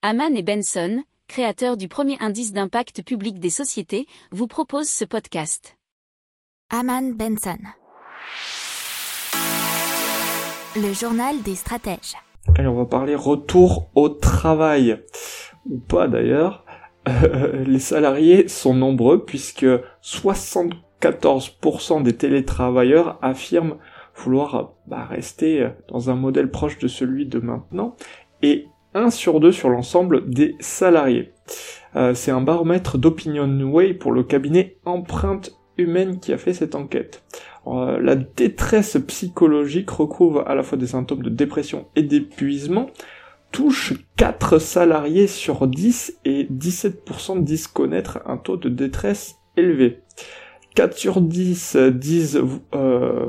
[0.00, 5.76] Haman et Benson, créateurs du premier indice d'impact public des sociétés, vous proposent ce podcast.
[6.70, 7.58] Haman Benson.
[10.76, 12.14] Le journal des stratèges.
[12.56, 15.02] Allez, on va parler retour au travail.
[15.68, 16.64] Ou pas d'ailleurs.
[17.08, 19.66] Euh, les salariés sont nombreux puisque
[20.04, 23.78] 74% des télétravailleurs affirment
[24.14, 27.96] vouloir bah, rester dans un modèle proche de celui de maintenant.
[28.42, 28.68] Et
[28.98, 31.32] 1 sur 2 sur l'ensemble des salariés.
[31.96, 36.74] Euh, c'est un baromètre d'Opinion Way pour le cabinet Empreinte Humaine qui a fait cette
[36.74, 37.22] enquête.
[37.66, 42.90] Euh, la détresse psychologique recouvre à la fois des symptômes de dépression et d'épuisement,
[43.52, 50.00] touche 4 salariés sur 10 et 17% disent connaître un taux de détresse élevé.
[50.74, 52.42] 4 sur 10 disent
[52.74, 53.28] euh,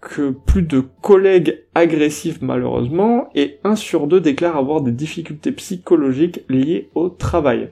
[0.00, 6.44] que plus de collègues agressifs malheureusement, et 1 sur 2 déclarent avoir des difficultés psychologiques
[6.48, 7.70] liées au travail.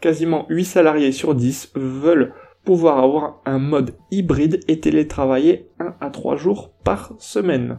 [0.00, 2.34] Quasiment 8 salariés sur 10 veulent
[2.64, 7.78] pouvoir avoir un mode hybride et télétravailler 1 à 3 jours par semaine.